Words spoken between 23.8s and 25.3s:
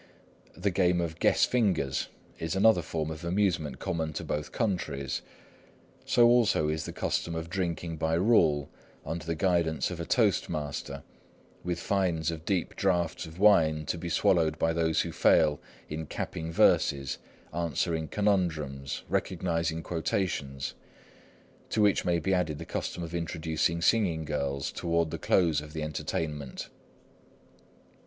singing girls toward the